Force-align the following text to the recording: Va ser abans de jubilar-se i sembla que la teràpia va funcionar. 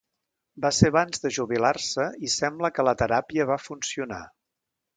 Va 0.63 0.71
ser 0.77 0.89
abans 0.93 1.21
de 1.25 1.31
jubilar-se 1.37 2.07
i 2.29 2.31
sembla 2.37 2.73
que 2.79 2.87
la 2.89 2.95
teràpia 3.03 3.47
va 3.53 3.61
funcionar. 3.69 4.21